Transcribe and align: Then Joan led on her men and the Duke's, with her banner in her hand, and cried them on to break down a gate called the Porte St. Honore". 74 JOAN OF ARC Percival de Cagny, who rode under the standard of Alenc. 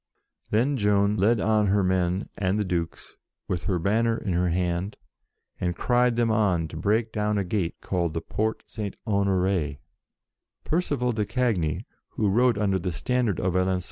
Then 0.49 0.77
Joan 0.77 1.15
led 1.15 1.39
on 1.39 1.67
her 1.67 1.83
men 1.83 2.27
and 2.35 2.57
the 2.57 2.63
Duke's, 2.65 3.17
with 3.47 3.65
her 3.65 3.77
banner 3.77 4.17
in 4.17 4.33
her 4.33 4.49
hand, 4.49 4.97
and 5.59 5.75
cried 5.75 6.15
them 6.15 6.31
on 6.31 6.67
to 6.69 6.75
break 6.75 7.11
down 7.11 7.37
a 7.37 7.43
gate 7.43 7.75
called 7.81 8.15
the 8.15 8.21
Porte 8.21 8.63
St. 8.65 8.95
Honore". 9.05 9.45
74 9.45 9.59
JOAN 9.59 9.67
OF 9.69 9.75
ARC 9.75 10.63
Percival 10.65 11.11
de 11.11 11.25
Cagny, 11.27 11.85
who 12.13 12.31
rode 12.31 12.57
under 12.57 12.79
the 12.79 12.91
standard 12.91 13.39
of 13.39 13.53
Alenc. 13.53 13.79